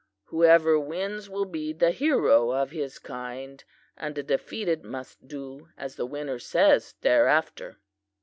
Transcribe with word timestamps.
Whoever 0.29 0.79
wins 0.79 1.29
will 1.29 1.45
be 1.45 1.73
the 1.73 1.91
hero 1.91 2.49
of 2.49 2.71
his 2.71 2.97
kind, 2.97 3.63
and 3.95 4.15
the 4.15 4.23
defeated 4.23 4.83
must 4.83 5.27
do 5.27 5.67
as 5.77 5.95
the 5.95 6.07
winner 6.07 6.39
says 6.39 6.95
thereafter. 7.01 7.77